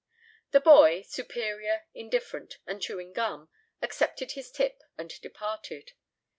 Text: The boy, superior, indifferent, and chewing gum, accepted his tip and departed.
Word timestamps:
The 0.49 0.59
boy, 0.59 1.03
superior, 1.03 1.85
indifferent, 1.93 2.57
and 2.65 2.81
chewing 2.81 3.13
gum, 3.13 3.49
accepted 3.83 4.31
his 4.31 4.49
tip 4.51 4.81
and 4.97 5.07
departed. 5.21 5.91